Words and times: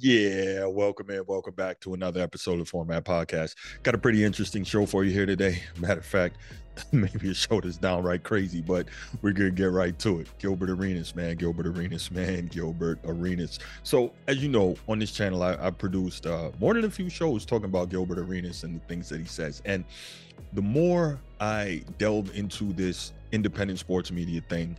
Yeah, 0.00 0.66
welcome 0.66 1.10
in, 1.10 1.24
welcome 1.26 1.54
back 1.54 1.80
to 1.80 1.92
another 1.92 2.20
episode 2.20 2.60
of 2.60 2.68
Format 2.68 3.04
Podcast. 3.04 3.56
Got 3.82 3.96
a 3.96 3.98
pretty 3.98 4.22
interesting 4.22 4.62
show 4.62 4.86
for 4.86 5.02
you 5.02 5.10
here 5.10 5.26
today. 5.26 5.60
Matter 5.80 5.98
of 5.98 6.06
fact, 6.06 6.36
maybe 6.92 7.30
a 7.30 7.34
show 7.34 7.60
that's 7.60 7.78
downright 7.78 8.22
crazy, 8.22 8.60
but 8.60 8.86
we're 9.22 9.32
gonna 9.32 9.50
get 9.50 9.72
right 9.72 9.98
to 9.98 10.20
it. 10.20 10.28
Gilbert 10.38 10.70
Arenas, 10.70 11.16
man, 11.16 11.34
Gilbert 11.34 11.66
Arenas, 11.66 12.12
man, 12.12 12.46
Gilbert 12.46 13.00
Arenas. 13.06 13.58
So, 13.82 14.12
as 14.28 14.40
you 14.40 14.48
know, 14.48 14.76
on 14.88 15.00
this 15.00 15.10
channel, 15.10 15.42
I, 15.42 15.54
I 15.54 15.70
produced 15.70 16.26
uh, 16.26 16.52
more 16.60 16.74
than 16.74 16.84
a 16.84 16.90
few 16.90 17.10
shows 17.10 17.44
talking 17.44 17.64
about 17.64 17.88
Gilbert 17.88 18.20
Arenas 18.20 18.62
and 18.62 18.76
the 18.80 18.84
things 18.86 19.08
that 19.08 19.18
he 19.18 19.26
says. 19.26 19.62
And 19.64 19.84
the 20.52 20.62
more 20.62 21.18
I 21.40 21.82
delve 21.98 22.36
into 22.36 22.72
this 22.72 23.14
independent 23.32 23.80
sports 23.80 24.12
media 24.12 24.42
thing, 24.48 24.76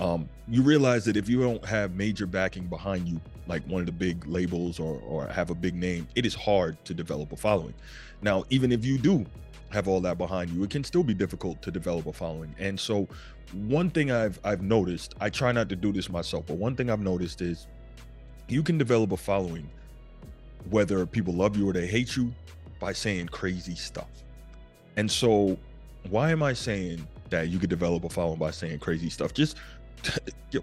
um, 0.00 0.28
you 0.48 0.62
realize 0.62 1.04
that 1.04 1.16
if 1.16 1.28
you 1.28 1.42
don't 1.42 1.64
have 1.64 1.94
major 1.94 2.26
backing 2.26 2.66
behind 2.66 3.06
you, 3.06 3.20
like 3.50 3.62
one 3.64 3.80
of 3.80 3.86
the 3.86 3.92
big 3.92 4.26
labels 4.26 4.78
or, 4.78 5.00
or 5.06 5.26
have 5.26 5.50
a 5.50 5.54
big 5.54 5.74
name, 5.74 6.06
it 6.14 6.24
is 6.24 6.34
hard 6.34 6.82
to 6.84 6.94
develop 6.94 7.32
a 7.32 7.36
following. 7.36 7.74
Now, 8.22 8.44
even 8.48 8.70
if 8.70 8.84
you 8.84 8.96
do 8.96 9.26
have 9.70 9.88
all 9.88 10.00
that 10.02 10.16
behind 10.16 10.50
you, 10.50 10.62
it 10.62 10.70
can 10.70 10.84
still 10.84 11.02
be 11.02 11.14
difficult 11.14 11.60
to 11.62 11.70
develop 11.70 12.06
a 12.06 12.12
following. 12.12 12.54
And 12.58 12.78
so, 12.78 13.08
one 13.52 13.90
thing 13.90 14.12
I've 14.12 14.38
I've 14.44 14.62
noticed, 14.62 15.16
I 15.20 15.28
try 15.28 15.50
not 15.50 15.68
to 15.68 15.76
do 15.76 15.92
this 15.92 16.08
myself, 16.08 16.46
but 16.46 16.56
one 16.56 16.76
thing 16.76 16.88
I've 16.88 17.00
noticed 17.00 17.42
is 17.42 17.66
you 18.48 18.62
can 18.62 18.78
develop 18.78 19.12
a 19.12 19.16
following 19.16 19.68
whether 20.70 21.04
people 21.04 21.34
love 21.34 21.56
you 21.56 21.68
or 21.68 21.72
they 21.72 21.86
hate 21.86 22.16
you 22.16 22.32
by 22.78 22.92
saying 22.92 23.28
crazy 23.28 23.74
stuff. 23.74 24.10
And 24.96 25.10
so, 25.10 25.58
why 26.08 26.30
am 26.30 26.42
I 26.42 26.52
saying 26.52 27.06
that 27.30 27.48
you 27.48 27.58
could 27.58 27.70
develop 27.70 28.04
a 28.04 28.08
following 28.08 28.38
by 28.38 28.52
saying 28.52 28.78
crazy 28.78 29.10
stuff? 29.10 29.34
Just 29.34 29.56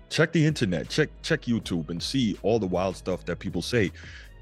check 0.09 0.31
the 0.31 0.45
internet, 0.45 0.89
check 0.89 1.09
check 1.21 1.43
YouTube, 1.43 1.89
and 1.89 2.01
see 2.01 2.37
all 2.43 2.59
the 2.59 2.67
wild 2.67 2.95
stuff 2.95 3.25
that 3.25 3.39
people 3.39 3.61
say, 3.61 3.91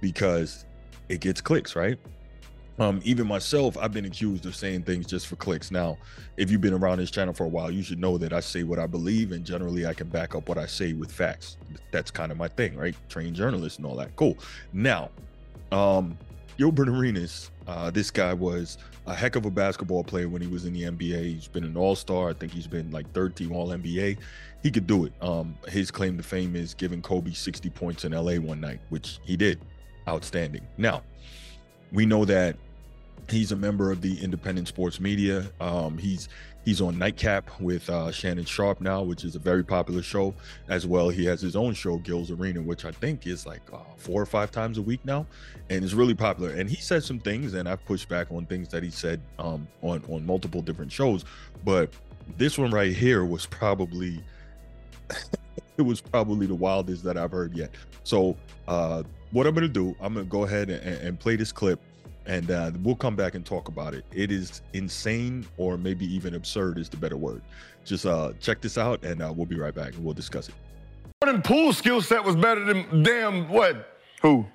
because 0.02 0.66
it 1.10 1.20
gets 1.20 1.42
clicks, 1.42 1.76
right? 1.76 1.98
Um, 2.78 3.00
even 3.06 3.26
myself, 3.26 3.78
I've 3.78 3.94
been 3.94 4.04
accused 4.04 4.46
of 4.46 4.54
saying 4.54 4.84
things 4.84 5.06
just 5.06 5.28
for 5.28 5.38
clicks. 5.38 5.72
Now, 5.72 5.98
if 6.36 6.52
you've 6.52 6.60
been 6.60 6.74
around 6.74 6.98
this 6.98 7.10
channel 7.10 7.34
for 7.34 7.46
a 7.46 7.50
while, 7.50 7.72
you 7.72 7.82
should 7.82 8.00
know 8.00 8.18
that 8.18 8.34
I 8.34 8.42
say 8.42 8.64
what 8.64 8.80
I 8.80 8.88
believe, 8.88 9.32
and 9.32 9.46
generally 9.46 9.86
I 9.86 9.94
can 9.94 10.10
back 10.10 10.36
up 10.36 10.50
what 10.50 10.58
I 10.58 10.66
say 10.66 10.92
with 10.92 11.10
facts. 11.12 11.56
That's 11.92 12.12
kind 12.12 12.34
of 12.34 12.38
my 12.38 12.50
thing, 12.50 12.76
right? 12.76 12.96
Trained 13.08 13.36
journalist 13.36 13.78
and 13.78 13.88
all 13.88 13.96
that. 13.96 14.14
Cool. 14.18 14.38
Now, 14.74 15.10
um, 15.72 16.18
Gilbert 16.58 16.88
Arenas, 16.88 17.52
uh, 17.68 17.92
this 17.92 18.10
guy 18.10 18.34
was 18.34 18.78
a 19.08 19.14
heck 19.14 19.36
of 19.36 19.46
a 19.46 19.52
basketball 19.52 20.04
player 20.04 20.30
when 20.30 20.42
he 20.42 20.48
was 20.48 20.66
in 20.66 20.74
the 20.74 20.84
NBA. 20.84 21.24
He's 21.24 21.48
been 21.48 21.64
an 21.64 21.76
All 21.76 21.96
Star. 21.96 22.30
I 22.30 22.34
think 22.34 22.52
he's 22.54 22.68
been 22.68 22.92
like 22.92 23.12
third 23.14 23.36
team 23.36 23.52
All 23.52 23.70
NBA. 23.70 24.18
He 24.64 24.72
could 24.72 24.88
do 24.88 25.06
it. 25.06 25.14
Um, 25.22 25.58
his 25.68 25.92
claim 25.92 26.18
to 26.18 26.24
fame 26.24 26.56
is 26.56 26.74
giving 26.74 27.02
Kobe 27.02 27.34
60 27.34 27.70
points 27.72 28.06
in 28.06 28.14
LA 28.14 28.36
one 28.36 28.62
night, 28.62 28.80
which 28.90 29.20
he 29.24 29.36
did. 29.36 29.60
Outstanding. 30.08 30.66
Now, 30.78 31.04
we 31.92 32.06
know 32.06 32.26
that 32.26 32.56
he's 33.30 33.52
a 33.52 33.56
member 33.56 33.92
of 33.92 34.02
the 34.02 34.22
independent 34.24 34.68
sports 34.68 35.00
media. 35.00 35.52
Um, 35.60 35.98
he's 35.98 36.30
he's 36.66 36.82
on 36.82 36.98
Nightcap 36.98 37.62
with 37.62 37.90
uh, 37.90 38.12
Shannon 38.12 38.44
Sharpe 38.44 38.82
now, 38.82 39.04
which 39.04 39.24
is 39.24 39.36
a 39.36 39.40
very 39.40 39.64
popular 39.64 40.02
show. 40.02 40.34
As 40.68 40.86
well, 40.86 41.10
he 41.10 41.24
has 41.26 41.40
his 41.40 41.56
own 41.56 41.74
show, 41.74 41.98
Gil's 42.00 42.32
Arena, 42.32 42.62
which 42.62 42.84
I 42.84 42.92
think 42.92 43.26
is 43.28 43.46
like 43.46 43.62
uh, 43.72 43.78
four 43.96 44.22
or 44.22 44.26
five 44.26 44.52
times 44.52 44.78
a 44.78 44.82
week 44.82 45.00
now, 45.06 45.26
and 45.70 45.84
it's 45.84 45.94
really 45.94 46.16
popular. 46.16 46.50
And 46.50 46.70
he 46.70 46.76
said 46.76 47.04
some 47.04 47.20
things, 47.20 47.54
and 47.54 47.70
I've 47.70 47.86
pushed 47.86 48.10
back 48.10 48.32
on 48.32 48.46
things 48.48 48.68
that 48.70 48.84
he 48.84 48.90
said 48.90 49.22
um, 49.40 49.68
on 49.82 50.04
on 50.10 50.26
multiple 50.26 50.62
different 50.62 50.92
shows. 50.92 51.24
But 51.64 51.92
this 52.38 52.58
one 52.58 52.72
right 52.72 52.94
here 52.94 53.24
was 53.24 53.46
probably 53.46 54.22
it 55.78 55.84
was 55.84 56.02
probably 56.02 56.48
the 56.48 56.56
wildest 56.56 57.04
that 57.04 57.18
I've 57.18 57.32
heard 57.32 57.56
yet. 57.56 57.70
So 58.04 58.36
uh, 58.68 59.04
what 59.32 59.48
I'm 59.48 59.54
gonna 59.54 59.68
do, 59.68 59.96
I'm 60.02 60.16
gonna 60.16 60.26
go 60.26 60.44
ahead 60.44 60.70
and, 60.70 60.82
and 60.82 61.20
play 61.20 61.36
this 61.36 61.52
clip 61.52 61.80
and 62.26 62.52
uh, 62.52 62.72
we'll 62.84 62.96
come 62.96 63.16
back 63.16 63.36
and 63.36 63.46
talk 63.46 63.68
about 63.68 63.94
it. 63.94 64.06
It 64.14 64.32
is 64.32 64.62
insane, 64.74 65.46
or 65.58 65.78
maybe 65.78 66.06
even 66.14 66.36
absurd 66.36 66.78
is 66.78 66.90
the 66.90 66.98
better 66.98 67.18
word. 67.18 67.42
Just 67.84 68.06
uh, 68.06 68.34
check 68.40 68.62
this 68.62 68.78
out, 68.78 69.04
and 69.04 69.22
uh, 69.22 69.32
we'll 69.36 69.46
be 69.46 69.60
right 69.60 69.76
back, 69.76 69.94
and 69.94 70.04
we'll 70.04 70.14
discuss 70.14 70.50
it. 70.50 70.56
Jordan 71.24 71.42
Poole's 71.42 71.78
skill 71.78 72.02
set 72.02 72.24
was 72.24 72.36
better 72.36 72.64
than 72.64 73.04
damn 73.04 73.50
what? 73.50 74.00
Who? 74.22 74.46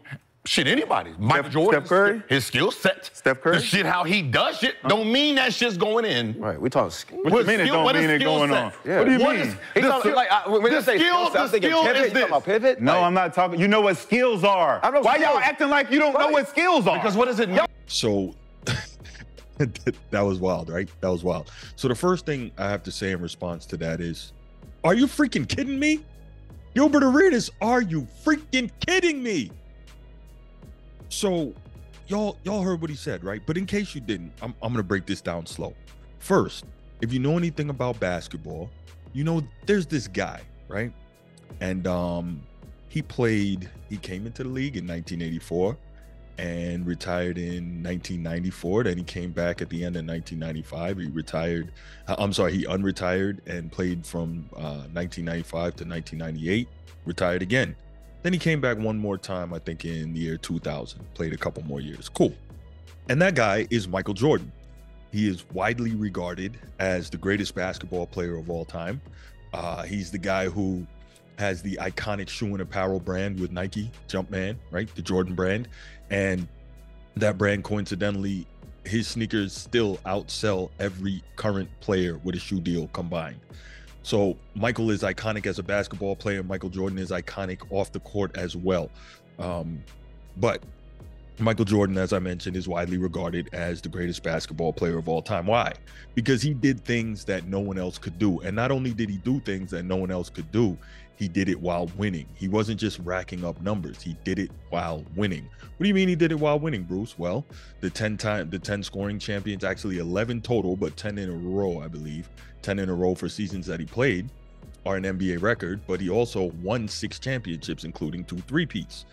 Shit, 0.47 0.67
anybody. 0.67 1.13
Michael 1.19 1.43
Steph, 1.45 1.53
Jordan. 1.53 1.81
Steph 1.83 1.89
Curry? 1.89 2.23
His 2.31 2.47
skill 2.47 2.71
set. 2.71 3.11
Steph 3.13 3.43
Curry? 3.43 3.57
The 3.59 3.63
shit 3.63 3.85
how 3.85 4.05
he 4.05 4.23
does 4.23 4.57
shit 4.59 4.77
don't 4.89 5.13
mean 5.13 5.35
that 5.35 5.53
shit's 5.53 5.77
going 5.77 6.07
in. 6.07 6.41
Right, 6.41 6.59
we 6.59 6.71
talking 6.71 6.91
skill. 6.91 7.19
What 7.25 7.41
you 7.43 7.45
mean 7.45 7.61
it 7.61 7.67
don't 7.67 7.95
mean 7.95 8.09
it 8.09 8.19
going 8.21 8.51
on? 8.51 8.73
Yeah. 8.85 8.99
What 9.01 9.05
do 9.05 9.13
you 9.13 9.19
What 9.21 9.37
mean? 9.37 9.49
is- 9.49 9.55
He 9.75 9.81
the 9.83 9.89
talking, 9.89 10.01
skill- 10.01 10.17
like, 10.17 10.31
I, 10.33 10.49
when 10.49 10.63
the 10.63 10.71
they 10.71 10.77
say 10.81 10.99
skill- 10.99 11.27
skill, 11.27 11.27
set, 11.33 11.41
I'm 11.41 11.47
the 11.47 11.53
thinking 11.53 11.71
skill 11.71 11.83
pivot. 11.83 11.97
is 11.97 12.07
You 12.07 12.13
talking 12.13 12.29
about 12.29 12.45
this. 12.47 12.53
pivot? 12.55 12.81
no, 12.81 12.93
Like, 12.95 13.03
I'm 13.03 13.15
not 13.15 13.35
talking. 13.35 13.61
You 13.61 13.69
know 13.69 13.81
what 13.83 13.99
skills 13.99 14.43
are. 14.43 14.81
I 14.83 14.91
know 14.91 15.01
Why 15.03 15.17
y'all 15.17 15.37
acting 15.39 15.69
like 15.69 15.91
you 15.91 15.99
don't 15.99 16.19
know 16.19 16.29
what 16.31 16.49
skills 16.49 16.87
are? 16.87 16.97
Because 16.97 17.17
what 17.17 17.27
does 17.27 17.39
it 17.39 17.51
mean? 17.51 17.61
So 17.87 18.35
that 19.59 20.23
was 20.23 20.39
wild, 20.39 20.71
right? 20.71 20.89
That 21.03 21.09
was 21.11 21.23
wild. 21.23 21.51
So 21.77 21.87
the 21.87 21.95
first 21.95 22.25
thing 22.25 22.51
I 22.57 22.71
have 22.71 22.83
to 22.85 22.91
say 22.91 23.13
in 23.13 23.21
response 23.21 23.67
to 23.67 23.77
that 23.77 24.01
is, 24.01 24.33
are 24.85 24.95
you 24.95 25.07
freaking 25.07 25.47
kidding 25.47 25.79
me? 25.79 26.01
Gilbert 26.75 27.03
Arenas, 27.05 27.51
are 27.61 27.83
you 27.83 28.09
freaking 28.25 28.71
kidding 28.87 29.23
me? 29.23 29.51
So 31.11 31.53
y'all 32.07 32.39
y'all 32.45 32.63
heard 32.63 32.81
what 32.81 32.89
he 32.89 32.97
said, 32.97 33.23
right? 33.23 33.43
But 33.45 33.59
in 33.59 33.67
case 33.67 33.95
you 33.95 34.01
didn't, 34.01 34.33
I'm 34.41 34.55
I'm 34.63 34.73
gonna 34.73 34.83
break 34.83 35.05
this 35.05 35.21
down 35.21 35.45
slow. 35.45 35.75
First, 36.19 36.65
if 37.03 37.13
you 37.13 37.19
know 37.19 37.37
anything 37.37 37.69
about 37.69 38.01
basketball, 38.01 38.71
you 39.13 39.25
know 39.25 39.43
there's 39.67 39.87
this 39.87 40.09
guy, 40.09 40.41
right? 40.69 40.93
And 41.61 41.87
um 41.87 42.41
he 42.89 43.03
played, 43.03 43.71
he 43.89 43.97
came 43.97 44.27
into 44.27 44.43
the 44.43 44.49
league 44.49 44.77
in 44.77 44.85
1984 44.85 45.77
and 46.39 46.85
retired 46.85 47.39
in 47.39 47.83
1994. 47.85 48.85
Then 48.85 48.99
he 48.99 49.05
came 49.05 49.31
back 49.31 49.63
at 49.63 49.69
the 49.69 49.85
end 49.85 49.95
of 49.95 50.05
1995. 50.05 50.99
He 50.99 51.07
retired, 51.07 51.71
uh, 52.09 52.17
I'm 52.19 52.33
sorry, 52.33 52.53
he 52.53 52.65
unretired 52.65 53.47
and 53.47 53.71
played 53.71 54.05
from 54.05 54.45
uh, 54.57 54.89
1995 54.93 55.53
to 55.77 55.85
1998, 55.85 56.69
retired 57.05 57.43
again. 57.43 57.77
Then 58.23 58.33
he 58.33 58.39
came 58.39 58.61
back 58.61 58.79
one 58.79 58.99
more 58.99 59.17
time, 59.17 59.55
I 59.55 59.59
think 59.59 59.85
in 59.85 60.13
the 60.13 60.21
year 60.21 60.37
2000, 60.37 61.01
played 61.15 61.33
a 61.33 61.37
couple 61.37 61.63
more 61.65 61.81
years. 61.81 62.09
Cool. 62.09 62.35
And 63.09 63.21
that 63.23 63.35
guy 63.35 63.67
is 63.71 63.89
Michael 63.89 64.15
Jordan. 64.15 64.53
He 65.11 65.29
is 65.29 65.45
widely 65.53 65.95
regarded 65.95 66.59
as 66.79 67.11
the 67.11 67.17
greatest 67.17 67.55
basketball 67.55 68.07
player 68.07 68.37
of 68.37 68.51
all 68.51 68.65
time. 68.65 69.01
Uh, 69.53 69.83
he's 69.83 70.11
the 70.11 70.19
guy 70.19 70.49
who 70.49 70.87
has 71.39 71.63
the 71.63 71.77
iconic 71.77 72.29
shoe 72.29 72.47
and 72.47 72.61
apparel 72.61 73.01
brand 73.01 73.41
with 73.41 73.51
Nike, 73.51 73.91
Jumpman, 74.09 74.57
right? 74.71 74.95
The 74.95 75.03
Jordan 75.03 75.35
brand. 75.35 75.69
And 76.11 76.47
that 77.17 77.39
brand, 77.39 77.65
coincidentally, 77.65 78.47
his 78.85 79.09
sneakers 79.09 79.53
still 79.53 79.97
outsell 80.07 80.71
every 80.79 81.23
current 81.37 81.69
player 81.81 82.19
with 82.23 82.35
a 82.35 82.39
shoe 82.39 82.61
deal 82.61 82.89
combined. 82.89 83.41
So 84.03 84.37
Michael 84.55 84.91
is 84.91 85.03
iconic 85.03 85.47
as 85.47 85.59
a 85.59 85.63
basketball 85.63 86.17
player. 86.17 86.43
Michael 86.43 86.71
Jordan 86.71 86.99
is 86.99 87.11
iconic 87.11 87.61
off 87.71 87.93
the 87.93 88.01
court 88.01 88.37
as 88.37 88.57
well. 88.57 88.91
Um, 89.39 89.83
but 90.37 90.63
Michael 91.39 91.65
Jordan, 91.65 91.97
as 91.97 92.13
I 92.13 92.19
mentioned, 92.19 92.57
is 92.57 92.69
widely 92.69 92.99
regarded 92.99 93.49
as 93.53 93.81
the 93.81 93.89
greatest 93.89 94.23
basketball 94.23 94.73
player 94.73 94.99
of 94.99 95.09
all 95.09 95.23
time. 95.23 95.47
Why? 95.47 95.73
Because 96.15 96.43
he 96.43 96.53
did 96.53 96.85
things 96.85 97.25
that 97.25 97.47
no 97.47 97.61
one 97.61 97.79
else 97.79 97.99
could 97.99 98.19
do. 98.19 98.41
And 98.41 98.55
not 98.55 98.71
only 98.71 98.93
did 98.93 99.09
he 99.09 99.17
do 99.19 99.41
things 99.41 99.71
that 99.71 99.85
no 99.85 99.97
one 99.97 100.11
else 100.11 100.29
could 100.29 100.51
do, 100.53 100.77
he 101.21 101.29
did 101.29 101.51
it 101.51 101.61
while 101.61 101.87
winning. 101.99 102.27
He 102.35 102.49
wasn't 102.49 102.81
just 102.81 102.99
racking 103.01 103.45
up 103.45 103.61
numbers. 103.61 104.01
He 104.01 104.17
did 104.25 104.39
it 104.39 104.51
while 104.71 105.05
winning. 105.15 105.47
What 105.61 105.85
do 105.85 105.89
you 105.89 105.93
mean 105.93 106.09
he 106.09 106.17
did 106.17 106.33
it 106.33 106.41
while 106.41 106.59
winning, 106.59 106.83
Bruce? 106.85 107.19
Well, 107.19 107.45
the 107.81 107.91
10 107.91 108.17
time 108.17 108.49
the 108.49 108.59
10 108.59 108.83
scoring 108.83 109.19
champions, 109.19 109.63
actually 109.63 109.99
11 109.99 110.41
total, 110.41 110.77
but 110.77 110.97
10 110.97 111.19
in 111.19 111.29
a 111.29 111.33
row, 111.33 111.79
I 111.79 111.89
believe. 111.89 112.31
10 112.63 112.79
in 112.79 112.89
a 112.89 112.95
row 112.95 113.15
for 113.15 113.29
seasons 113.29 113.67
that 113.67 113.81
he 113.81 113.85
played 113.85 114.31
are 114.87 114.97
an 114.97 115.05
NBA 115.05 115.43
record, 115.43 115.83
but 115.87 116.01
he 116.01 116.09
also 116.09 116.53
won 116.63 116.89
six 116.89 117.19
championships, 117.19 117.85
including 117.85 118.25
two 118.25 118.39
three-peats. 118.39 119.05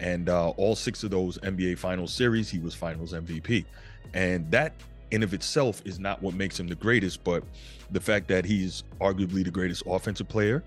And 0.00 0.28
uh, 0.28 0.48
all 0.50 0.74
six 0.74 1.04
of 1.04 1.12
those 1.12 1.38
NBA 1.38 1.78
Finals 1.78 2.12
series, 2.12 2.50
he 2.50 2.58
was 2.58 2.74
Finals 2.74 3.12
MVP. 3.12 3.64
And 4.14 4.50
that 4.50 4.74
in 5.12 5.22
of 5.22 5.32
itself 5.32 5.80
is 5.84 6.00
not 6.00 6.20
what 6.22 6.34
makes 6.34 6.58
him 6.58 6.66
the 6.66 6.74
greatest, 6.74 7.22
but 7.22 7.44
the 7.92 8.00
fact 8.00 8.26
that 8.28 8.44
he's 8.44 8.82
arguably 9.00 9.44
the 9.44 9.50
greatest 9.50 9.84
offensive 9.86 10.28
player, 10.28 10.64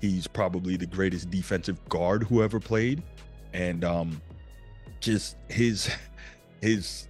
he's 0.00 0.26
probably 0.26 0.76
the 0.76 0.86
greatest 0.86 1.30
defensive 1.30 1.82
guard 1.88 2.24
who 2.24 2.42
ever 2.42 2.60
played, 2.60 3.02
and 3.52 3.84
um, 3.84 4.20
just 5.00 5.36
his 5.48 5.90
his 6.60 7.08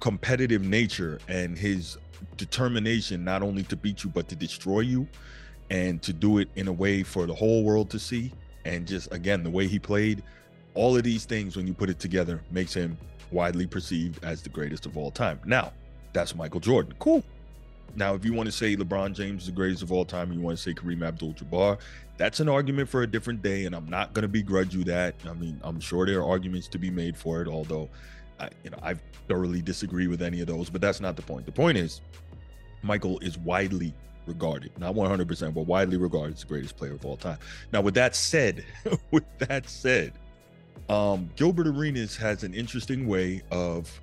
competitive 0.00 0.62
nature 0.62 1.18
and 1.28 1.56
his 1.56 1.96
determination 2.36 3.24
not 3.24 3.42
only 3.42 3.62
to 3.62 3.76
beat 3.76 4.04
you 4.04 4.10
but 4.10 4.28
to 4.28 4.36
destroy 4.36 4.80
you 4.80 5.06
and 5.70 6.02
to 6.02 6.12
do 6.12 6.38
it 6.38 6.48
in 6.56 6.68
a 6.68 6.72
way 6.72 7.02
for 7.02 7.26
the 7.26 7.34
whole 7.34 7.64
world 7.64 7.88
to 7.90 7.98
see. 7.98 8.32
And 8.64 8.86
just 8.86 9.12
again 9.12 9.42
the 9.42 9.50
way 9.50 9.66
he 9.68 9.78
played 9.78 10.22
all 10.74 10.96
of 10.96 11.04
these 11.04 11.24
things 11.24 11.56
when 11.56 11.66
you 11.66 11.72
put 11.72 11.88
it 11.88 11.98
together 11.98 12.42
makes 12.50 12.74
him 12.74 12.98
widely 13.30 13.66
perceived 13.66 14.22
as 14.24 14.42
the 14.42 14.48
greatest 14.48 14.84
of 14.84 14.96
all 14.96 15.10
time. 15.10 15.40
Now 15.44 15.72
that's 16.12 16.34
michael 16.34 16.60
jordan. 16.60 16.94
Cool 16.98 17.22
Now, 17.94 18.14
if 18.14 18.24
you 18.24 18.32
want 18.34 18.46
to 18.46 18.52
say 18.52 18.76
LeBron 18.76 19.14
James 19.14 19.42
is 19.42 19.46
the 19.46 19.52
greatest 19.52 19.82
of 19.82 19.92
all 19.92 20.04
time, 20.04 20.32
you 20.32 20.40
want 20.40 20.58
to 20.58 20.62
say 20.62 20.74
Kareem 20.74 21.06
Abdul-Jabbar, 21.06 21.78
that's 22.18 22.40
an 22.40 22.48
argument 22.48 22.88
for 22.88 23.02
a 23.02 23.06
different 23.06 23.42
day, 23.42 23.64
and 23.64 23.74
I'm 23.74 23.88
not 23.88 24.12
going 24.12 24.22
to 24.22 24.28
begrudge 24.28 24.74
you 24.74 24.84
that. 24.84 25.14
I 25.28 25.32
mean, 25.34 25.60
I'm 25.62 25.80
sure 25.80 26.06
there 26.06 26.20
are 26.20 26.28
arguments 26.28 26.68
to 26.68 26.78
be 26.78 26.90
made 26.90 27.16
for 27.16 27.42
it, 27.42 27.48
although, 27.48 27.88
I, 28.40 28.48
you 28.64 28.70
know, 28.70 28.78
I 28.82 28.94
thoroughly 29.28 29.62
disagree 29.62 30.06
with 30.06 30.22
any 30.22 30.40
of 30.40 30.46
those. 30.46 30.70
But 30.70 30.80
that's 30.80 31.00
not 31.00 31.16
the 31.16 31.22
point. 31.22 31.46
The 31.46 31.52
point 31.52 31.78
is, 31.78 32.00
Michael 32.82 33.18
is 33.20 33.38
widely 33.38 33.94
regarded, 34.26 34.72
not 34.78 34.94
100%, 34.94 35.54
but 35.54 35.62
widely 35.62 35.96
regarded 35.96 36.34
as 36.34 36.40
the 36.40 36.46
greatest 36.46 36.76
player 36.76 36.92
of 36.92 37.04
all 37.04 37.16
time. 37.16 37.38
Now, 37.72 37.80
with 37.80 37.94
that 37.94 38.14
said, 38.14 38.64
with 39.10 39.24
that 39.38 39.68
said, 39.68 40.12
um, 40.88 41.30
Gilbert 41.36 41.66
Arenas 41.66 42.16
has 42.16 42.44
an 42.44 42.54
interesting 42.54 43.06
way 43.06 43.42
of 43.50 44.00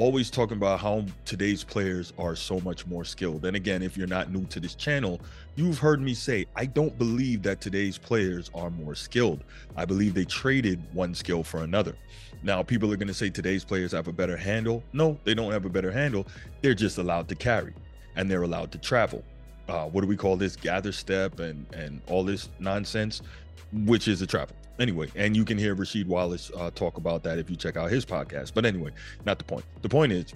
always 0.00 0.30
talking 0.30 0.56
about 0.56 0.80
how 0.80 1.04
today's 1.26 1.62
players 1.62 2.14
are 2.18 2.34
so 2.34 2.58
much 2.60 2.86
more 2.86 3.04
skilled. 3.04 3.44
And 3.44 3.54
again, 3.54 3.82
if 3.82 3.98
you're 3.98 4.06
not 4.06 4.32
new 4.32 4.46
to 4.46 4.58
this 4.58 4.74
channel, 4.74 5.20
you've 5.56 5.78
heard 5.78 6.00
me 6.00 6.14
say, 6.14 6.46
I 6.56 6.64
don't 6.64 6.96
believe 6.96 7.42
that 7.42 7.60
today's 7.60 7.98
players 7.98 8.50
are 8.54 8.70
more 8.70 8.94
skilled. 8.94 9.44
I 9.76 9.84
believe 9.84 10.14
they 10.14 10.24
traded 10.24 10.82
one 10.94 11.14
skill 11.14 11.44
for 11.44 11.64
another. 11.64 11.94
Now, 12.42 12.62
people 12.62 12.90
are 12.90 12.96
going 12.96 13.08
to 13.08 13.14
say 13.14 13.28
today's 13.28 13.62
players 13.62 13.92
have 13.92 14.08
a 14.08 14.12
better 14.12 14.38
handle. 14.38 14.82
No, 14.94 15.18
they 15.24 15.34
don't 15.34 15.52
have 15.52 15.66
a 15.66 15.68
better 15.68 15.92
handle. 15.92 16.26
They're 16.62 16.72
just 16.72 16.96
allowed 16.96 17.28
to 17.28 17.34
carry 17.34 17.74
and 18.16 18.30
they're 18.30 18.44
allowed 18.44 18.72
to 18.72 18.78
travel. 18.78 19.22
Uh, 19.68 19.84
what 19.84 20.00
do 20.00 20.06
we 20.06 20.16
call 20.16 20.34
this? 20.34 20.56
Gather 20.56 20.92
step 20.92 21.40
and 21.40 21.66
and 21.74 22.00
all 22.08 22.24
this 22.24 22.48
nonsense, 22.58 23.20
which 23.84 24.08
is 24.08 24.22
a 24.22 24.26
travel 24.26 24.56
anyway, 24.80 25.08
and 25.14 25.36
you 25.36 25.44
can 25.44 25.58
hear 25.58 25.76
Rasheed 25.76 26.06
Wallace 26.06 26.50
uh, 26.56 26.70
talk 26.74 26.96
about 26.96 27.22
that 27.22 27.38
if 27.38 27.48
you 27.50 27.56
check 27.56 27.76
out 27.76 27.90
his 27.90 28.04
podcast. 28.04 28.52
But 28.54 28.64
anyway, 28.64 28.90
not 29.24 29.38
the 29.38 29.44
point. 29.44 29.64
The 29.82 29.88
point 29.88 30.12
is 30.12 30.34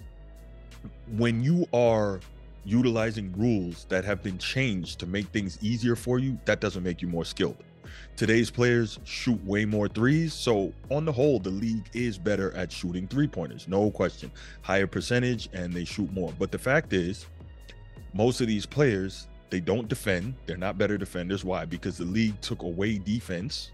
when 1.17 1.43
you 1.43 1.67
are 1.73 2.21
utilizing 2.65 3.35
rules 3.37 3.87
that 3.89 4.05
have 4.05 4.23
been 4.23 4.39
changed 4.39 4.99
to 5.01 5.07
make 5.07 5.27
things 5.29 5.59
easier 5.63 5.97
for 5.97 6.19
you, 6.19 6.39
that 6.45 6.61
doesn't 6.61 6.83
make 6.83 7.03
you 7.03 7.09
more 7.09 7.25
skilled. 7.25 7.57
Today's 8.17 8.51
players 8.51 8.99
shoot 9.05 9.43
way 9.45 9.65
more 9.65 9.89
threes. 9.89 10.33
So, 10.33 10.73
on 10.91 11.05
the 11.05 11.13
whole, 11.13 11.39
the 11.39 11.51
league 11.51 11.85
is 11.93 12.17
better 12.17 12.55
at 12.57 12.71
shooting 12.71 13.07
three 13.09 13.27
pointers, 13.27 13.67
no 13.69 13.91
question. 13.91 14.31
Higher 14.63 14.87
percentage 14.87 15.49
and 15.53 15.73
they 15.73 15.85
shoot 15.85 16.13
more. 16.13 16.33
But 16.39 16.53
the 16.53 16.59
fact 16.59 16.93
is, 16.93 17.27
most 18.13 18.41
of 18.41 18.47
these 18.47 18.67
players, 18.67 19.27
they 19.51 19.61
don't 19.61 19.89
defend. 19.89 20.35
They're 20.47 20.57
not 20.57 20.79
better 20.79 20.97
defenders. 20.97 21.45
Why? 21.45 21.65
Because 21.65 21.99
the 21.99 22.05
league 22.05 22.41
took 22.41 22.63
away 22.63 22.99
defense 22.99 23.71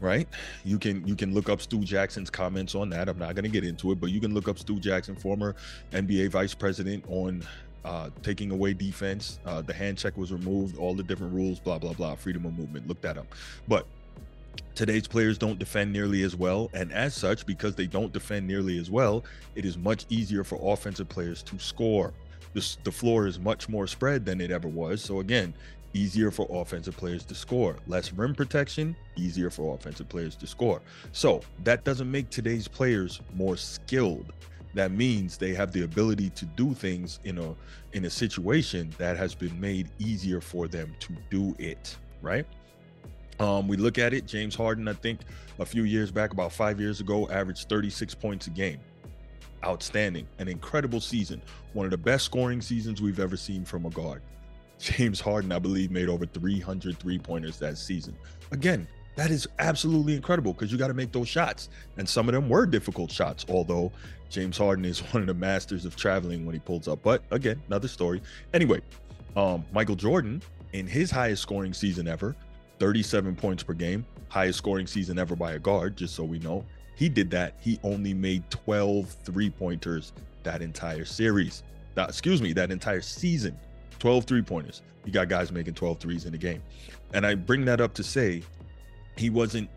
right? 0.00 0.28
You 0.64 0.78
can 0.78 1.06
you 1.06 1.14
can 1.14 1.34
look 1.34 1.48
up 1.48 1.60
Stu 1.60 1.80
Jackson's 1.80 2.30
comments 2.30 2.74
on 2.74 2.90
that. 2.90 3.08
I'm 3.08 3.18
not 3.18 3.34
going 3.34 3.44
to 3.44 3.50
get 3.50 3.64
into 3.64 3.92
it, 3.92 4.00
but 4.00 4.10
you 4.10 4.20
can 4.20 4.34
look 4.34 4.48
up 4.48 4.58
Stu 4.58 4.78
Jackson, 4.78 5.14
former 5.14 5.54
NBA 5.92 6.30
vice 6.30 6.54
president, 6.54 7.04
on 7.08 7.42
uh, 7.84 8.10
taking 8.22 8.50
away 8.50 8.72
defense. 8.72 9.38
Uh, 9.44 9.62
the 9.62 9.72
hand 9.72 9.98
check 9.98 10.16
was 10.16 10.32
removed, 10.32 10.78
all 10.78 10.94
the 10.94 11.02
different 11.02 11.34
rules, 11.34 11.58
blah 11.58 11.78
blah 11.78 11.92
blah. 11.92 12.14
Freedom 12.14 12.44
of 12.46 12.58
movement. 12.58 12.88
Look 12.88 13.00
that 13.02 13.18
up. 13.18 13.26
But 13.68 13.86
today's 14.74 15.06
players 15.06 15.38
don't 15.38 15.58
defend 15.58 15.92
nearly 15.92 16.22
as 16.22 16.34
well, 16.34 16.70
and 16.72 16.92
as 16.92 17.14
such, 17.14 17.46
because 17.46 17.74
they 17.74 17.86
don't 17.86 18.12
defend 18.12 18.46
nearly 18.46 18.78
as 18.78 18.90
well, 18.90 19.24
it 19.54 19.64
is 19.64 19.76
much 19.76 20.06
easier 20.08 20.44
for 20.44 20.58
offensive 20.72 21.08
players 21.08 21.42
to 21.44 21.58
score. 21.58 22.12
The, 22.54 22.76
the 22.84 22.92
floor 22.92 23.26
is 23.26 23.38
much 23.38 23.68
more 23.68 23.86
spread 23.88 24.24
than 24.24 24.40
it 24.40 24.52
ever 24.52 24.68
was. 24.68 25.02
So 25.02 25.18
again, 25.18 25.54
easier 25.94 26.30
for 26.30 26.46
offensive 26.50 26.96
players 26.96 27.24
to 27.24 27.34
score. 27.34 27.76
Less 27.86 28.12
rim 28.12 28.34
protection, 28.34 28.94
easier 29.16 29.48
for 29.48 29.74
offensive 29.74 30.08
players 30.08 30.36
to 30.36 30.46
score. 30.46 30.82
So 31.12 31.40
that 31.62 31.84
doesn't 31.84 32.10
make 32.10 32.28
today's 32.28 32.68
players 32.68 33.20
more 33.34 33.56
skilled. 33.56 34.32
That 34.74 34.90
means 34.90 35.38
they 35.38 35.54
have 35.54 35.72
the 35.72 35.84
ability 35.84 36.30
to 36.30 36.44
do 36.44 36.74
things 36.74 37.20
in 37.24 37.38
a 37.38 37.54
in 37.92 38.06
a 38.06 38.10
situation 38.10 38.92
that 38.98 39.16
has 39.16 39.34
been 39.34 39.58
made 39.60 39.88
easier 40.00 40.40
for 40.40 40.66
them 40.66 40.94
to 40.98 41.12
do 41.30 41.54
it, 41.58 41.96
right? 42.20 42.44
Um, 43.38 43.68
we 43.68 43.76
look 43.76 43.98
at 43.98 44.12
it, 44.12 44.26
James 44.26 44.54
Harden, 44.54 44.86
I 44.88 44.92
think 44.92 45.20
a 45.58 45.66
few 45.66 45.84
years 45.84 46.10
back, 46.10 46.32
about 46.32 46.52
five 46.52 46.80
years 46.80 47.00
ago, 47.00 47.28
averaged 47.28 47.68
36 47.68 48.14
points 48.14 48.46
a 48.46 48.50
game. 48.50 48.80
Outstanding, 49.64 50.26
an 50.38 50.48
incredible 50.48 51.00
season, 51.00 51.40
one 51.72 51.86
of 51.86 51.90
the 51.90 51.98
best 51.98 52.24
scoring 52.24 52.60
seasons 52.60 53.00
we've 53.00 53.20
ever 53.20 53.36
seen 53.36 53.64
from 53.64 53.86
a 53.86 53.90
guard. 53.90 54.22
James 54.78 55.20
Harden, 55.20 55.52
I 55.52 55.58
believe, 55.58 55.90
made 55.90 56.08
over 56.08 56.26
300 56.26 56.98
three 56.98 57.18
pointers 57.18 57.58
that 57.58 57.78
season. 57.78 58.14
Again, 58.50 58.86
that 59.16 59.30
is 59.30 59.46
absolutely 59.58 60.14
incredible 60.14 60.52
because 60.52 60.72
you 60.72 60.78
got 60.78 60.88
to 60.88 60.94
make 60.94 61.12
those 61.12 61.28
shots. 61.28 61.68
And 61.96 62.08
some 62.08 62.28
of 62.28 62.34
them 62.34 62.48
were 62.48 62.66
difficult 62.66 63.10
shots, 63.10 63.46
although 63.48 63.92
James 64.28 64.58
Harden 64.58 64.84
is 64.84 64.98
one 65.12 65.22
of 65.22 65.26
the 65.26 65.34
masters 65.34 65.84
of 65.84 65.96
traveling 65.96 66.44
when 66.44 66.54
he 66.54 66.58
pulls 66.58 66.88
up. 66.88 67.02
But 67.02 67.22
again, 67.30 67.60
another 67.68 67.88
story. 67.88 68.20
Anyway, 68.52 68.80
um, 69.36 69.64
Michael 69.72 69.96
Jordan, 69.96 70.42
in 70.72 70.86
his 70.86 71.10
highest 71.10 71.42
scoring 71.42 71.72
season 71.72 72.08
ever, 72.08 72.34
37 72.80 73.36
points 73.36 73.62
per 73.62 73.72
game, 73.72 74.04
highest 74.28 74.58
scoring 74.58 74.86
season 74.86 75.18
ever 75.18 75.36
by 75.36 75.52
a 75.52 75.58
guard, 75.58 75.96
just 75.96 76.14
so 76.14 76.24
we 76.24 76.40
know. 76.40 76.64
He 76.96 77.08
did 77.08 77.30
that. 77.30 77.54
He 77.60 77.78
only 77.82 78.14
made 78.14 78.48
12 78.50 79.08
three 79.24 79.50
pointers 79.50 80.12
that 80.42 80.62
entire 80.62 81.04
series. 81.04 81.62
That, 81.94 82.08
excuse 82.08 82.42
me, 82.42 82.52
that 82.54 82.70
entire 82.70 83.00
season. 83.00 83.56
12 84.04 84.24
three 84.26 84.42
pointers. 84.42 84.82
You 85.06 85.12
got 85.12 85.30
guys 85.30 85.50
making 85.50 85.72
12 85.72 85.98
threes 85.98 86.26
in 86.26 86.32
the 86.32 86.36
game. 86.36 86.62
And 87.14 87.24
I 87.24 87.34
bring 87.34 87.64
that 87.64 87.80
up 87.80 87.94
to 87.94 88.02
say 88.02 88.42
he 89.16 89.30
wasn't 89.30 89.70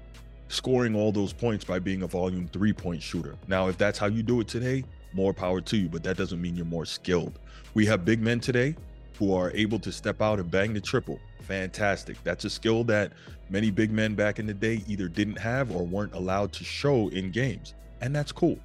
scoring 0.50 0.98
all 0.98 1.14
those 1.14 1.32
points 1.32 1.64
by 1.64 1.80
being 1.80 2.04
a 2.04 2.08
volume 2.08 2.50
three 2.50 2.74
point 2.74 3.02
shooter. 3.02 3.38
Now, 3.48 3.70
if 3.70 3.78
that's 3.78 3.98
how 3.98 4.08
you 4.08 4.24
do 4.24 4.42
it 4.42 4.50
today, 4.50 4.84
more 5.14 5.34
power 5.34 5.62
to 5.62 5.78
you, 5.78 5.88
but 5.88 6.04
that 6.04 6.18
doesn't 6.18 6.42
mean 6.42 6.58
you're 6.58 6.66
more 6.66 6.84
skilled. 6.84 7.40
We 7.74 7.86
have 7.86 8.04
big 8.04 8.22
men 8.22 8.42
today 8.42 8.76
who 9.18 9.34
are 9.34 9.50
able 9.52 9.80
to 9.80 9.94
step 9.94 10.22
out 10.22 10.42
and 10.42 10.52
bang 10.52 10.74
the 10.74 10.82
triple. 10.82 11.22
Fantastic. 11.44 12.22
That's 12.26 12.44
a 12.44 12.50
skill 12.50 12.84
that 12.84 13.14
many 13.50 13.72
big 13.72 13.94
men 13.94 14.14
back 14.14 14.40
in 14.40 14.46
the 14.46 14.54
day 14.54 14.84
either 14.90 15.08
didn't 15.08 15.40
have 15.40 15.74
or 15.74 15.86
weren't 15.86 16.14
allowed 16.14 16.52
to 16.52 16.66
show 16.66 17.08
in 17.12 17.32
games. 17.32 17.76
And 18.02 18.14
that's 18.14 18.34
cool. 18.34 18.60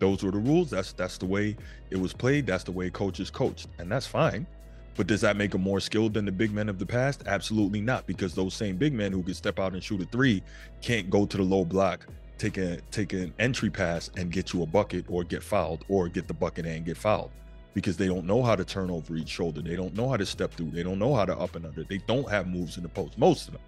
Those 0.00 0.22
were 0.22 0.32
the 0.32 0.38
rules. 0.38 0.68
That's 0.68 0.92
that's 0.92 1.16
the 1.16 1.24
way 1.24 1.56
it 1.88 1.96
was 1.96 2.12
played. 2.12 2.46
That's 2.46 2.64
the 2.64 2.72
way 2.72 2.90
coaches 2.90 3.30
coached. 3.30 3.68
And 3.78 3.90
that's 3.90 4.06
fine. 4.06 4.46
But 4.96 5.06
does 5.06 5.20
that 5.20 5.36
make 5.36 5.52
them 5.52 5.62
more 5.62 5.80
skilled 5.80 6.14
than 6.14 6.24
the 6.24 6.32
big 6.32 6.52
men 6.52 6.68
of 6.68 6.78
the 6.78 6.86
past? 6.86 7.22
Absolutely 7.26 7.80
not, 7.80 8.06
because 8.06 8.34
those 8.34 8.54
same 8.54 8.76
big 8.76 8.92
men 8.92 9.12
who 9.12 9.22
can 9.22 9.34
step 9.34 9.58
out 9.60 9.72
and 9.72 9.82
shoot 9.82 10.02
a 10.02 10.06
three 10.06 10.42
can't 10.82 11.08
go 11.08 11.24
to 11.24 11.36
the 11.36 11.42
low 11.42 11.64
block, 11.64 12.06
take 12.36 12.58
a 12.58 12.80
take 12.90 13.12
an 13.12 13.32
entry 13.38 13.70
pass 13.70 14.10
and 14.16 14.32
get 14.32 14.52
you 14.52 14.62
a 14.62 14.66
bucket 14.66 15.04
or 15.08 15.24
get 15.24 15.42
fouled 15.42 15.84
or 15.88 16.08
get 16.08 16.26
the 16.26 16.34
bucket 16.34 16.66
and 16.66 16.84
get 16.84 16.96
fouled 16.96 17.30
because 17.74 17.96
they 17.96 18.06
don't 18.06 18.26
know 18.26 18.42
how 18.42 18.56
to 18.56 18.64
turn 18.64 18.90
over 18.90 19.14
each 19.14 19.28
shoulder. 19.28 19.62
They 19.62 19.76
don't 19.76 19.94
know 19.94 20.08
how 20.08 20.16
to 20.16 20.26
step 20.26 20.52
through. 20.52 20.70
They 20.72 20.82
don't 20.82 20.98
know 20.98 21.14
how 21.14 21.24
to 21.24 21.36
up 21.38 21.54
and 21.54 21.64
under. 21.64 21.84
They 21.84 21.98
don't 21.98 22.28
have 22.28 22.48
moves 22.48 22.76
in 22.76 22.82
the 22.82 22.88
post. 22.88 23.16
Most 23.18 23.46
of 23.46 23.54
them. 23.54 23.62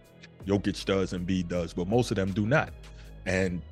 Jokic 0.46 0.84
does 0.84 1.12
Embiid 1.12 1.48
does, 1.48 1.72
but 1.72 1.86
most 1.86 2.10
of 2.10 2.16
them 2.16 2.32
do 2.32 2.46
not. 2.46 2.72
And 3.26 3.62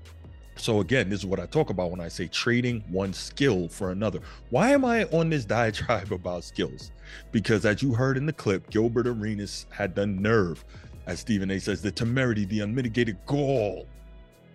so 0.58 0.80
again, 0.80 1.08
this 1.08 1.20
is 1.20 1.26
what 1.26 1.38
I 1.40 1.46
talk 1.46 1.70
about 1.70 1.90
when 1.90 2.00
I 2.00 2.08
say 2.08 2.26
trading 2.26 2.82
one 2.88 3.12
skill 3.12 3.68
for 3.68 3.92
another. 3.92 4.20
Why 4.50 4.70
am 4.70 4.84
I 4.84 5.04
on 5.04 5.30
this 5.30 5.44
diatribe 5.46 6.12
about 6.12 6.44
skills? 6.44 6.90
Because 7.32 7.64
as 7.64 7.82
you 7.82 7.94
heard 7.94 8.16
in 8.16 8.26
the 8.26 8.32
clip, 8.32 8.68
Gilbert 8.70 9.06
Arenas 9.06 9.66
had 9.70 9.94
the 9.94 10.06
nerve, 10.06 10.64
as 11.06 11.20
Stephen 11.20 11.50
A 11.50 11.60
says, 11.60 11.80
the 11.80 11.92
temerity, 11.92 12.44
the 12.44 12.60
unmitigated 12.60 13.16
gall 13.26 13.86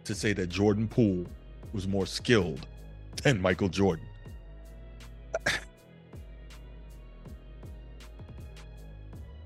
to 0.04 0.14
say 0.14 0.34
that 0.34 0.48
Jordan 0.48 0.88
Poole 0.88 1.26
was 1.72 1.88
more 1.88 2.06
skilled 2.06 2.68
than 3.24 3.42
Michael 3.42 3.70
Jordan. 3.70 4.06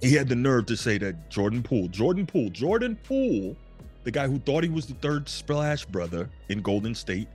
he 0.01 0.13
had 0.13 0.27
the 0.27 0.35
nerve 0.35 0.65
to 0.65 0.75
say 0.75 0.97
that 0.97 1.29
Jordan 1.29 1.61
Poole, 1.61 1.87
Jordan 1.87 2.25
Poole, 2.25 2.49
Jordan 2.49 2.97
Poole 3.03 3.55
the 4.07 4.11
guy 4.11 4.25
who 4.25 4.39
thought 4.39 4.63
he 4.63 4.69
was 4.69 4.85
the 4.85 4.93
third 4.93 5.27
splash 5.27 5.83
brother 5.83 6.29
in 6.47 6.61
Golden 6.61 6.95
State, 6.95 7.27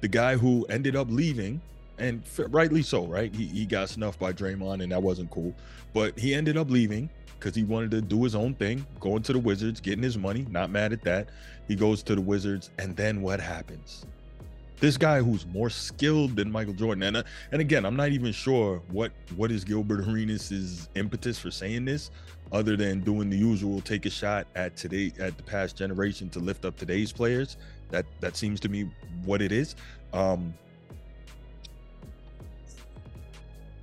the 0.00 0.06
guy 0.06 0.36
who 0.36 0.64
ended 0.66 0.94
up 0.94 1.08
leaving, 1.10 1.60
and 1.98 2.22
rightly 2.50 2.82
so, 2.82 3.04
right? 3.04 3.34
He, 3.34 3.46
he 3.46 3.66
got 3.66 3.88
snuffed 3.88 4.20
by 4.20 4.32
Draymond, 4.32 4.80
and 4.80 4.92
that 4.92 5.02
wasn't 5.02 5.28
cool. 5.32 5.52
But 5.92 6.16
he 6.16 6.32
ended 6.32 6.56
up 6.56 6.70
leaving 6.70 7.10
because 7.36 7.56
he 7.56 7.64
wanted 7.64 7.90
to 7.90 8.00
do 8.00 8.22
his 8.22 8.36
own 8.36 8.54
thing, 8.54 8.86
going 9.00 9.24
to 9.24 9.32
the 9.32 9.40
Wizards, 9.40 9.80
getting 9.80 10.04
his 10.04 10.16
money. 10.16 10.46
Not 10.48 10.70
mad 10.70 10.92
at 10.92 11.02
that. 11.02 11.30
He 11.66 11.74
goes 11.74 12.00
to 12.04 12.14
the 12.14 12.20
Wizards, 12.20 12.70
and 12.78 12.96
then 12.96 13.22
what 13.22 13.40
happens? 13.40 14.06
This 14.80 14.96
guy 14.96 15.20
who's 15.20 15.46
more 15.46 15.68
skilled 15.68 16.36
than 16.36 16.50
Michael 16.50 16.72
Jordan, 16.72 17.02
and 17.02 17.16
uh, 17.18 17.22
and 17.52 17.60
again, 17.60 17.84
I'm 17.84 17.96
not 17.96 18.10
even 18.10 18.32
sure 18.32 18.80
what 18.90 19.12
what 19.36 19.52
is 19.52 19.62
Gilbert 19.62 20.08
Arenas' 20.08 20.88
impetus 20.94 21.38
for 21.38 21.50
saying 21.50 21.84
this, 21.84 22.10
other 22.52 22.76
than 22.76 23.00
doing 23.00 23.30
the 23.30 23.36
usual 23.36 23.80
take 23.80 24.06
a 24.06 24.10
shot 24.10 24.46
at 24.54 24.76
today 24.76 25.12
at 25.18 25.36
the 25.36 25.42
past 25.42 25.76
generation 25.76 26.28
to 26.30 26.38
lift 26.38 26.64
up 26.64 26.76
today's 26.76 27.12
players 27.12 27.56
that 27.90 28.06
that 28.20 28.36
seems 28.36 28.60
to 28.60 28.68
me 28.68 28.90
what 29.24 29.42
it 29.42 29.52
is 29.52 29.76
um 30.12 30.52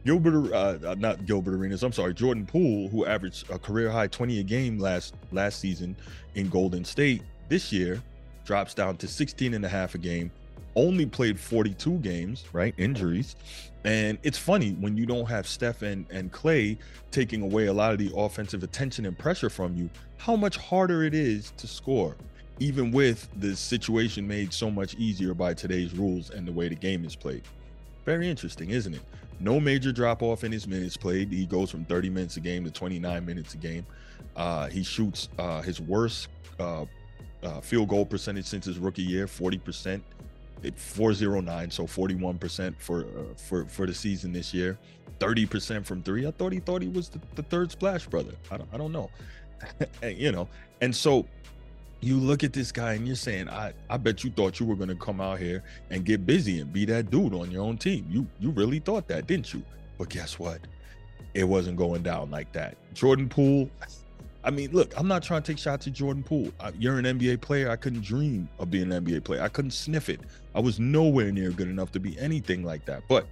Gilbert, 0.06 0.54
uh, 0.54 0.78
uh, 0.92 0.96
not 0.98 1.26
Gilbert 1.26 1.54
Arenas. 1.54 1.84
I'm 1.84 1.92
sorry, 1.92 2.14
Jordan 2.14 2.46
Poole, 2.46 2.88
who 2.88 3.06
averaged 3.06 3.50
a 3.50 3.60
career 3.60 3.92
high 3.92 4.08
20 4.08 4.40
a 4.40 4.44
game 4.44 4.80
last 4.80 5.16
last 5.34 5.60
season 5.60 5.98
in 6.36 6.48
Golden 6.48 6.86
State, 6.86 7.24
this 7.50 7.74
year 7.74 8.02
drops 8.46 8.74
down 8.74 8.96
to 8.98 9.08
16 9.08 9.54
and 9.54 9.66
a 9.66 9.68
half 9.68 9.96
a 9.96 9.98
game, 9.98 10.32
only 10.78 11.08
played 11.08 11.40
42 11.40 11.98
games, 11.98 12.46
right? 12.54 12.74
Injuries. 12.78 13.36
And 13.84 14.18
it's 14.22 14.38
funny 14.38 14.72
when 14.74 14.96
you 14.96 15.06
don't 15.06 15.26
have 15.26 15.48
Steph 15.48 15.82
and, 15.82 16.06
and 16.12 16.32
Clay 16.32 16.78
taking 17.10 17.42
away 17.42 17.66
a 17.66 17.74
lot 17.74 17.94
of 17.94 17.98
the 17.98 18.12
offensive 18.16 18.64
attention 18.64 19.06
and 19.06 19.18
pressure 19.18 19.50
from 19.50 19.76
you, 19.76 19.90
how 20.18 20.36
much 20.36 20.58
harder 20.58 21.04
it 21.04 21.14
is 21.14 21.52
to 21.58 21.68
score, 21.68 22.16
even 22.60 22.92
with 22.92 23.28
the 23.38 23.56
situation 23.56 24.28
made 24.28 24.54
so 24.54 24.70
much 24.70 24.94
easier 24.96 25.34
by 25.34 25.54
today's 25.54 25.94
rules 25.94 26.30
and 26.30 26.48
the 26.48 26.52
way 26.52 26.70
the 26.70 26.76
game 26.76 27.04
is 27.06 27.16
played. 27.16 27.42
Very 28.06 28.30
interesting, 28.30 28.70
isn't 28.70 28.94
it? 28.94 29.02
No 29.40 29.60
major 29.60 29.92
drop 29.92 30.22
off 30.22 30.44
in 30.44 30.52
his 30.52 30.68
minutes 30.68 30.96
played. 30.96 31.32
He 31.32 31.46
goes 31.46 31.72
from 31.72 31.86
30 31.86 32.10
minutes 32.10 32.38
a 32.38 32.40
game 32.40 32.64
to 32.66 32.72
29 32.72 33.26
minutes 33.26 33.54
a 33.54 33.58
game. 33.58 33.86
Uh, 34.36 34.68
he 34.68 34.84
shoots 34.84 35.30
uh, 35.40 35.62
his 35.62 35.82
worst 35.82 36.30
uh, 36.60 36.86
uh 37.44 37.62
field 37.62 37.88
goal 37.88 38.06
percentage 38.06 38.46
since 38.46 38.66
his 38.66 38.80
rookie 38.80 39.04
year, 39.04 39.28
40%. 39.28 40.02
409 40.76 41.72
so 41.72 41.84
41% 41.84 42.76
for 42.80 43.02
uh, 43.02 43.06
for 43.36 43.66
for 43.66 43.86
the 43.86 43.94
season 43.94 44.32
this 44.34 44.54
year. 44.54 44.78
30% 45.20 45.84
from 45.86 46.04
three? 46.04 46.28
I 46.28 46.32
thought 46.32 46.52
he 46.54 46.60
thought 46.60 46.82
he 46.84 46.90
was 46.90 47.10
the, 47.10 47.20
the 47.36 47.42
third 47.44 47.72
splash 47.72 48.06
brother. 48.06 48.34
I 48.52 48.58
don't, 48.58 48.70
I 48.74 48.78
don't 48.78 48.92
know. 48.92 49.10
You 50.04 50.32
know 50.32 50.48
and 50.82 50.96
so 50.96 51.26
you 52.00 52.18
look 52.18 52.44
at 52.44 52.54
this 52.54 52.72
guy 52.72 52.94
and 52.94 53.08
you're 53.08 53.16
saying 53.16 53.50
i 53.50 53.74
i 53.90 53.98
bet 53.98 54.24
you 54.24 54.30
thought 54.30 54.60
you 54.60 54.66
were 54.68 54.76
going 54.76 54.90
to 54.90 54.96
come 54.96 55.20
out 55.20 55.40
here 55.40 55.64
and 55.90 56.06
get 56.06 56.26
busy 56.26 56.60
and 56.60 56.72
be 56.72 56.86
that 56.86 57.10
dude 57.10 57.34
on 57.34 57.50
your 57.50 57.64
own 57.64 57.78
team. 57.78 58.06
You 58.10 58.28
you 58.40 58.52
really 58.52 58.80
thought 58.80 59.08
that 59.08 59.28
didn't 59.28 59.54
you? 59.54 59.64
But 59.98 60.10
guess 60.10 60.38
what? 60.38 60.60
It 61.34 61.44
wasn't 61.44 61.78
going 61.78 62.04
down 62.04 62.30
like 62.32 62.52
that. 62.54 62.78
Jordan 62.94 63.30
poole 63.30 63.70
I 64.48 64.50
mean, 64.50 64.72
look, 64.72 64.94
I'm 64.96 65.10
not 65.10 65.24
trying 65.24 65.44
to 65.44 65.52
take 65.52 65.60
shots 65.60 65.88
at 65.88 65.94
Jordan 65.94 66.24
Poole. 66.24 66.54
you're 66.80 66.98
an 66.98 67.04
NBA 67.04 67.42
player. 67.42 67.70
I 67.70 67.76
couldn't 67.76 68.02
dream 68.02 68.48
of 68.60 68.72
being 68.72 68.90
an 68.94 69.04
NBA 69.04 69.26
player. 69.26 69.42
I 69.42 69.50
couldn't 69.50 69.72
sniff 69.72 70.08
it. 70.08 70.22
I 70.56 70.62
was 70.62 70.80
nowhere 70.80 71.34
near 71.34 71.52
good 71.52 71.68
enough 71.68 71.92
to 71.92 72.00
be 72.00 72.18
anything 72.18 72.64
like 72.64 72.86
that. 72.86 73.04
But 73.10 73.28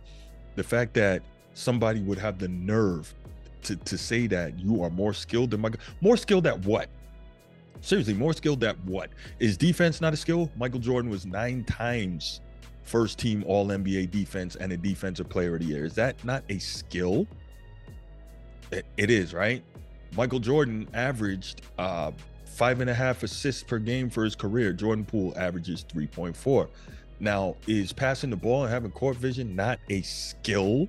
the 0.56 0.64
fact 0.64 0.94
that 0.96 1.22
somebody 1.54 2.02
would 2.02 2.18
have 2.18 2.38
the 2.38 2.50
nerve 2.50 3.14
to, 3.64 3.78
to 3.78 3.98
say 3.98 4.28
that 4.28 4.60
you 4.60 4.84
are 4.84 4.90
more 4.90 5.14
skilled 5.14 5.52
than 5.52 5.62
Michael, 5.62 5.80
more 6.02 6.18
skilled 6.18 6.48
at 6.48 6.60
what? 6.66 6.90
Seriously, 7.80 8.14
more 8.14 8.34
skilled 8.34 8.66
at 8.66 8.78
what? 8.84 9.10
Is 9.40 9.56
defense 9.56 10.02
not 10.02 10.14
a 10.14 10.18
skill? 10.18 10.52
Michael 10.58 10.82
Jordan 10.82 11.10
was 11.10 11.26
nine 11.26 11.64
times 11.64 12.42
first 12.84 13.20
team 13.20 13.42
All 13.48 13.68
NBA 13.68 14.12
defense 14.12 14.58
and 14.58 14.74
a 14.74 14.78
defensive 14.78 15.30
player 15.30 15.56
of 15.56 15.62
the 15.62 15.68
year. 15.68 15.86
Is 15.86 15.96
that 15.96 16.22
not 16.26 16.44
a 16.50 16.60
skill? 16.60 17.26
it, 18.72 18.86
it 18.98 19.10
is, 19.10 19.34
right? 19.34 19.64
Michael 20.16 20.40
Jordan 20.40 20.88
averaged 20.94 21.62
uh, 21.78 22.12
five 22.46 22.80
and 22.80 22.90
a 22.90 22.94
half 22.94 23.24
assists 23.24 23.64
per 23.64 23.80
game 23.80 24.10
for 24.10 24.24
his 24.24 24.36
career. 24.36 24.72
Jordan 24.72 25.06
Poole 25.06 25.34
averages 25.38 25.86
3.4. 25.94 26.70
Now, 27.20 27.56
is 27.68 27.92
passing 27.94 28.30
the 28.30 28.36
ball 28.36 28.64
and 28.64 28.74
having 28.74 28.92
court 28.92 29.18
vision 29.18 29.56
not 29.56 29.80
a 29.90 30.02
skill? 30.02 30.88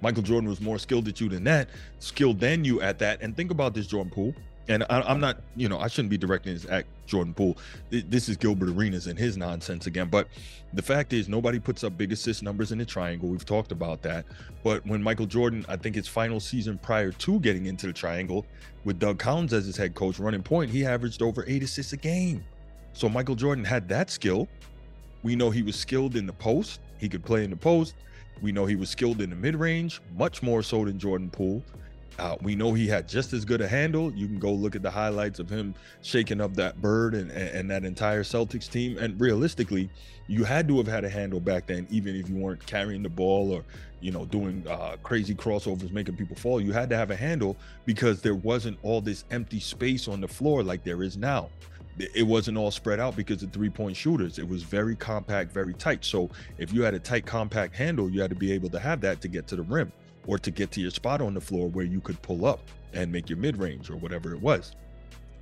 Michael 0.00 0.22
Jordan 0.22 0.48
was 0.48 0.60
more 0.60 0.78
skilled 0.78 1.08
at 1.08 1.20
you 1.20 1.28
than 1.28 1.44
that, 1.44 1.68
skilled 1.98 2.40
than 2.40 2.64
you 2.64 2.80
at 2.80 2.98
that. 2.98 3.22
And 3.22 3.36
think 3.36 3.50
about 3.50 3.74
this, 3.74 3.86
Jordan 3.86 4.10
Poole 4.10 4.34
and 4.68 4.84
I, 4.88 5.10
am 5.10 5.20
not, 5.20 5.38
you 5.56 5.68
know, 5.68 5.78
I 5.78 5.88
shouldn't 5.88 6.10
be 6.10 6.16
directing 6.16 6.54
this 6.54 6.66
at 6.68 6.86
Jordan 7.06 7.34
Poole. 7.34 7.58
This 7.90 8.28
is 8.28 8.36
Gilbert 8.36 8.70
Arenas 8.70 9.06
and 9.06 9.18
his 9.18 9.36
nonsense 9.36 9.86
again. 9.86 10.08
But 10.08 10.28
the 10.72 10.82
fact 10.82 11.12
is, 11.12 11.28
nobody 11.28 11.58
puts 11.58 11.84
up 11.84 11.98
big 11.98 12.12
assist 12.12 12.42
numbers 12.42 12.72
in 12.72 12.78
the 12.78 12.84
triangle. 12.84 13.28
We've 13.28 13.44
talked 13.44 13.72
about 13.72 14.00
that. 14.02 14.24
But 14.62 14.84
when 14.86 15.02
Michael 15.02 15.26
Jordan, 15.26 15.66
I 15.68 15.76
think 15.76 15.96
his 15.96 16.08
final 16.08 16.40
season 16.40 16.78
prior 16.78 17.12
to 17.12 17.40
getting 17.40 17.66
into 17.66 17.86
the 17.86 17.92
triangle 17.92 18.46
with 18.84 18.98
Doug 18.98 19.18
Collins 19.18 19.52
as 19.52 19.66
his 19.66 19.76
head 19.76 19.94
coach 19.94 20.18
running 20.18 20.42
point, 20.42 20.70
he 20.70 20.86
averaged 20.86 21.20
over 21.20 21.44
eight 21.46 21.62
assists 21.62 21.92
a 21.92 21.98
game. 21.98 22.42
So 22.94 23.08
Michael 23.08 23.34
Jordan 23.34 23.64
had 23.64 23.88
that 23.88 24.10
skill. 24.10 24.48
We 25.22 25.36
know 25.36 25.50
he 25.50 25.62
was 25.62 25.76
skilled 25.76 26.16
in 26.16 26.26
the 26.26 26.32
post. 26.32 26.80
He 26.98 27.08
could 27.08 27.24
play 27.24 27.44
in 27.44 27.50
the 27.50 27.56
post. 27.56 27.94
We 28.40 28.52
know 28.52 28.66
he 28.66 28.76
was 28.76 28.88
skilled 28.88 29.20
in 29.20 29.30
the 29.30 29.36
mid 29.36 29.56
range, 29.56 30.00
much 30.16 30.42
more 30.42 30.62
so 30.62 30.84
than 30.84 30.98
Jordan 30.98 31.30
Poole. 31.30 31.62
We 32.42 32.54
know 32.54 32.72
he 32.74 32.86
had 32.86 33.08
just 33.08 33.32
as 33.32 33.44
good 33.44 33.60
a 33.60 33.68
handle. 33.68 34.12
You 34.12 34.26
can 34.26 34.38
go 34.38 34.52
look 34.52 34.76
at 34.76 34.82
the 34.82 34.90
highlights 34.90 35.38
of 35.38 35.48
him 35.48 35.74
shaking 36.02 36.40
up 36.40 36.54
that 36.54 36.80
bird 36.80 37.14
and, 37.14 37.30
and, 37.30 37.48
and, 37.50 37.70
that 37.70 37.84
entire 37.84 38.22
Celtics 38.22 38.70
team. 38.70 38.98
And 38.98 39.20
realistically, 39.20 39.90
you 40.26 40.44
had 40.44 40.68
to 40.68 40.76
have 40.78 40.86
had 40.86 41.04
a 41.04 41.08
handle 41.08 41.40
back 41.40 41.66
then, 41.66 41.86
even 41.90 42.14
if 42.14 42.28
you 42.28 42.36
weren't 42.36 42.64
carrying 42.66 43.02
the 43.02 43.08
ball 43.08 43.52
or, 43.52 43.64
you 44.00 44.12
know, 44.12 44.24
doing 44.26 44.66
uh, 44.68 44.96
crazy 45.02 45.34
crossovers, 45.34 45.90
making 45.92 46.16
people 46.16 46.36
fall. 46.36 46.60
You 46.60 46.72
had 46.72 46.88
to 46.90 46.96
have 46.96 47.10
a 47.10 47.16
handle 47.16 47.56
because 47.84 48.20
there 48.20 48.34
wasn't 48.34 48.78
all 48.82 49.00
this 49.00 49.24
empty 49.30 49.60
space 49.60 50.06
on 50.08 50.20
the 50.20 50.28
floor 50.28 50.62
like 50.62 50.84
there 50.84 51.02
is 51.02 51.16
now. 51.16 51.48
It 51.96 52.26
wasn't 52.26 52.58
all 52.58 52.72
spread 52.72 52.98
out 52.98 53.14
because 53.14 53.44
of 53.44 53.52
three 53.52 53.70
point 53.70 53.96
shooters. 53.96 54.40
It 54.40 54.48
was 54.48 54.64
very 54.64 54.96
compact, 54.96 55.52
very 55.52 55.74
tight. 55.74 56.04
So 56.04 56.28
if 56.58 56.72
you 56.72 56.82
had 56.82 56.94
a 56.94 56.98
tight, 56.98 57.24
compact 57.24 57.76
handle, 57.76 58.10
you 58.10 58.20
had 58.20 58.30
to 58.30 58.36
be 58.36 58.50
able 58.50 58.68
to 58.70 58.80
have 58.80 59.00
that 59.02 59.20
to 59.20 59.28
get 59.28 59.46
to 59.48 59.56
the 59.56 59.62
rim 59.62 59.92
or 60.26 60.38
to 60.38 60.50
get 60.50 60.70
to 60.72 60.80
your 60.80 60.90
spot 60.90 61.20
on 61.20 61.34
the 61.34 61.40
floor 61.40 61.68
where 61.68 61.84
you 61.84 62.00
could 62.00 62.20
pull 62.22 62.46
up 62.46 62.60
and 62.92 63.10
make 63.10 63.28
your 63.28 63.38
mid 63.38 63.56
range 63.56 63.90
or 63.90 63.96
whatever 63.96 64.32
it 64.32 64.40
was. 64.40 64.72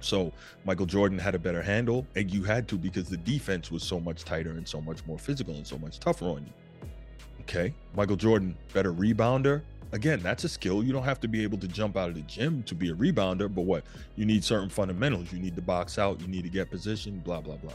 So 0.00 0.32
Michael 0.64 0.86
Jordan 0.86 1.18
had 1.18 1.34
a 1.34 1.38
better 1.38 1.62
handle, 1.62 2.06
and 2.16 2.30
you 2.32 2.42
had 2.42 2.66
to 2.68 2.76
because 2.76 3.08
the 3.08 3.16
defense 3.16 3.70
was 3.70 3.82
so 3.82 4.00
much 4.00 4.24
tighter 4.24 4.50
and 4.50 4.66
so 4.66 4.80
much 4.80 5.04
more 5.06 5.18
physical 5.18 5.54
and 5.54 5.66
so 5.66 5.78
much 5.78 6.00
tougher 6.00 6.26
on 6.26 6.44
you. 6.44 6.88
Okay. 7.42 7.72
Michael 7.94 8.16
Jordan, 8.16 8.56
better 8.72 8.92
rebounder. 8.92 9.62
Again, 9.92 10.20
that's 10.20 10.44
a 10.44 10.48
skill. 10.48 10.82
You 10.82 10.92
don't 10.92 11.02
have 11.02 11.20
to 11.20 11.28
be 11.28 11.42
able 11.42 11.58
to 11.58 11.68
jump 11.68 11.96
out 11.96 12.08
of 12.08 12.14
the 12.14 12.22
gym 12.22 12.62
to 12.64 12.74
be 12.74 12.88
a 12.90 12.94
rebounder, 12.94 13.52
but 13.52 13.62
what? 13.62 13.84
You 14.16 14.24
need 14.24 14.42
certain 14.42 14.70
fundamentals. 14.70 15.30
You 15.32 15.38
need 15.38 15.54
to 15.56 15.62
box 15.62 15.98
out, 15.98 16.20
you 16.20 16.28
need 16.28 16.44
to 16.44 16.48
get 16.48 16.70
position, 16.70 17.20
blah, 17.24 17.40
blah, 17.40 17.56
blah. 17.56 17.74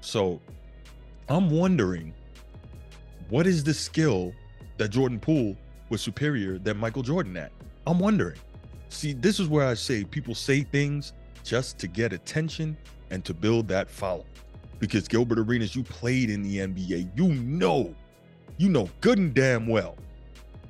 So 0.00 0.40
I'm 1.28 1.50
wondering 1.50 2.14
what 3.28 3.46
is 3.46 3.64
the 3.64 3.74
skill 3.74 4.32
that 4.76 4.88
Jordan 4.88 5.18
Poole 5.18 5.56
was 5.88 6.00
superior 6.00 6.58
than 6.58 6.76
Michael 6.76 7.02
Jordan 7.02 7.36
at? 7.36 7.52
I'm 7.86 7.98
wondering. 7.98 8.36
See, 8.90 9.12
this 9.12 9.38
is 9.38 9.48
where 9.48 9.66
I 9.66 9.74
say 9.74 10.04
people 10.04 10.34
say 10.34 10.62
things 10.62 11.12
just 11.44 11.78
to 11.78 11.86
get 11.86 12.12
attention 12.12 12.76
and 13.10 13.24
to 13.24 13.34
build 13.34 13.68
that 13.68 13.90
follow. 13.90 14.24
Because 14.78 15.08
Gilbert 15.08 15.38
Arenas, 15.38 15.74
you 15.74 15.82
played 15.82 16.30
in 16.30 16.42
the 16.42 16.58
NBA. 16.58 17.10
You 17.16 17.28
know, 17.34 17.94
you 18.58 18.68
know 18.68 18.88
good 19.00 19.18
and 19.18 19.34
damn 19.34 19.66
well, 19.66 19.96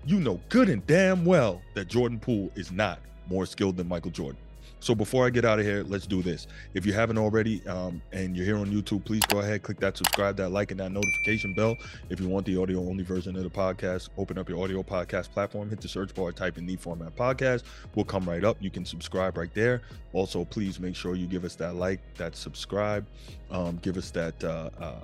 you 0.06 0.20
know 0.20 0.40
good 0.48 0.68
and 0.68 0.86
damn 0.86 1.24
well 1.24 1.60
that 1.74 1.88
Jordan 1.88 2.18
Poole 2.18 2.50
is 2.54 2.72
not 2.72 3.00
more 3.28 3.46
skilled 3.46 3.76
than 3.76 3.88
Michael 3.88 4.10
Jordan. 4.10 4.40
So 4.80 4.94
before 4.94 5.26
I 5.26 5.30
get 5.30 5.44
out 5.44 5.58
of 5.58 5.64
here, 5.64 5.82
let's 5.82 6.06
do 6.06 6.22
this. 6.22 6.46
If 6.74 6.86
you 6.86 6.92
haven't 6.92 7.18
already, 7.18 7.66
um, 7.66 8.00
and 8.12 8.36
you're 8.36 8.46
here 8.46 8.56
on 8.56 8.66
YouTube, 8.66 9.04
please 9.04 9.22
go 9.28 9.40
ahead, 9.40 9.62
click 9.62 9.80
that 9.80 9.96
subscribe, 9.96 10.36
that 10.36 10.50
like, 10.50 10.70
and 10.70 10.78
that 10.78 10.92
notification 10.92 11.52
bell. 11.52 11.76
If 12.10 12.20
you 12.20 12.28
want 12.28 12.46
the 12.46 12.56
audio 12.60 12.80
only 12.80 13.02
version 13.02 13.36
of 13.36 13.42
the 13.42 13.50
podcast, 13.50 14.08
open 14.16 14.38
up 14.38 14.48
your 14.48 14.62
audio 14.62 14.82
podcast 14.82 15.30
platform, 15.30 15.68
hit 15.68 15.80
the 15.80 15.88
search 15.88 16.14
bar, 16.14 16.30
type 16.30 16.58
in 16.58 16.66
the 16.66 16.76
format 16.76 17.16
podcast. 17.16 17.64
We'll 17.94 18.04
come 18.04 18.24
right 18.28 18.44
up. 18.44 18.56
You 18.60 18.70
can 18.70 18.84
subscribe 18.84 19.36
right 19.36 19.52
there. 19.52 19.82
Also, 20.12 20.44
please 20.44 20.78
make 20.78 20.94
sure 20.94 21.16
you 21.16 21.26
give 21.26 21.44
us 21.44 21.56
that 21.56 21.74
like, 21.74 22.00
that 22.16 22.36
subscribe, 22.36 23.04
um, 23.50 23.78
give 23.82 23.96
us 23.96 24.10
that 24.12 24.42
uh, 24.44 24.70
uh, 24.80 24.94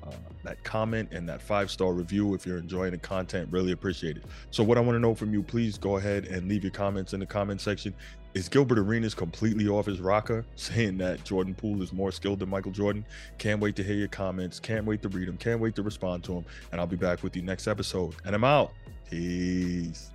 that 0.45 0.63
comment 0.65 1.09
and 1.13 1.29
that 1.29 1.43
five 1.43 1.71
star 1.71 1.93
review 1.93 2.35
if 2.35 2.47
you're 2.47 2.59
enjoying 2.59 2.93
the 2.93 2.99
content. 2.99 3.49
Really 3.51 3.73
appreciate 3.73 4.17
it. 4.17 4.25
So, 4.51 4.63
what 4.63 4.79
I 4.79 4.81
want 4.81 4.97
to 4.97 5.01
know 5.01 5.15
from 5.15 5.33
you, 5.33 5.43
please 5.43 5.77
go 5.79 5.97
ahead 5.97 6.27
and 6.27 6.49
leave 6.49 6.63
your 6.63 6.73
comments 6.73 7.13
in 7.13 7.21
the 7.21 7.27
comment 7.27 7.61
section 7.61 7.95
is 8.35 8.49
Gilbert 8.49 8.79
Arenas 8.79 9.15
completely 9.15 9.69
off 9.69 9.87
his 9.87 10.01
rocker, 10.01 10.45
saying 10.57 10.99
that 10.99 11.25
Jordan 11.25 11.55
Poole 11.55 11.83
is 11.83 11.93
more 11.93 12.13
skilled 12.13 12.41
than 12.41 12.49
Michael 12.49 12.73
Jordan? 12.73 13.05
Can't 13.39 13.61
wait 13.61 13.77
to 13.77 13.85
hear 13.85 13.97
your 13.97 14.09
comments. 14.09 14.59
Can't 14.59 14.85
wait 14.85 15.03
to 15.03 15.09
read 15.09 15.29
them. 15.29 15.37
Can't 15.37 15.61
wait 15.61 15.77
to 15.77 15.83
respond 15.83 16.25
to 16.25 16.35
them. 16.35 16.45
And 16.73 16.81
I'll 16.81 16.87
be 16.87 16.97
back 16.97 17.23
with 17.23 17.37
you 17.37 17.43
next 17.43 17.69
episode. 17.69 18.15
And 18.25 18.35
I'm 18.35 18.45
out. 18.45 18.73
Peace. 19.09 20.11